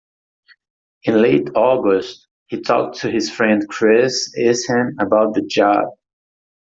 In 1.03 1.21
late 1.21 1.51
August, 1.53 2.27
he 2.47 2.59
talked 2.59 2.95
to 3.01 3.11
his 3.11 3.29
friend 3.29 3.63
Chris 3.69 4.35
Isham 4.35 4.95
about 4.99 5.35
the 5.35 5.43
job. 5.43 5.89